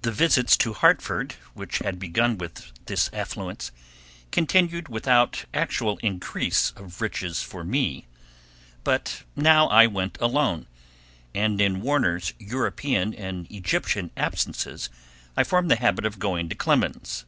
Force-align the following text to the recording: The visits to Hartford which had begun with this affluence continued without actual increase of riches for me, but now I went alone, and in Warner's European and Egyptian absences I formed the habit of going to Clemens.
The 0.00 0.12
visits 0.12 0.56
to 0.56 0.72
Hartford 0.72 1.32
which 1.52 1.80
had 1.80 1.98
begun 1.98 2.38
with 2.38 2.72
this 2.86 3.10
affluence 3.12 3.70
continued 4.30 4.88
without 4.88 5.44
actual 5.52 5.98
increase 5.98 6.70
of 6.70 7.02
riches 7.02 7.42
for 7.42 7.62
me, 7.62 8.06
but 8.82 9.24
now 9.36 9.68
I 9.68 9.88
went 9.88 10.16
alone, 10.22 10.68
and 11.34 11.60
in 11.60 11.82
Warner's 11.82 12.32
European 12.38 13.12
and 13.12 13.46
Egyptian 13.50 14.10
absences 14.16 14.88
I 15.36 15.44
formed 15.44 15.70
the 15.70 15.76
habit 15.76 16.06
of 16.06 16.18
going 16.18 16.48
to 16.48 16.54
Clemens. 16.54 17.26